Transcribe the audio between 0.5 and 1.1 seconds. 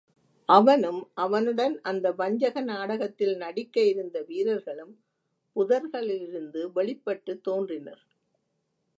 அவனும்